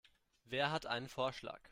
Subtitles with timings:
[0.45, 1.61] Wer hat einen Vorschlag?